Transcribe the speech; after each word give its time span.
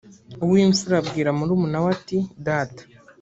uw 0.43 0.53
imfura 0.63 0.95
abwira 1.01 1.29
murumuna 1.37 1.77
we 1.83 1.87
ati 1.95 2.17
data 2.47 2.81